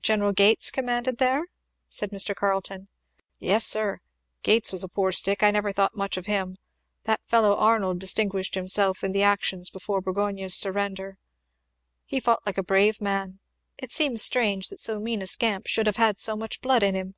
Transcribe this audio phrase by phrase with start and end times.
[0.00, 1.46] "General Gates commanded there?"
[1.88, 2.36] said Mr.
[2.36, 2.86] Carleton.
[3.40, 3.98] "Yes sir
[4.44, 6.56] Gates was a poor stick I never thought much of him.
[7.02, 11.18] That fellow Arnold distinguished himself in the actions before Burgoyne's surrender.
[12.06, 13.40] He fought like a brave man.
[13.76, 16.94] It seems strange that so mean a scamp should have had so much blood in
[16.94, 17.16] him?"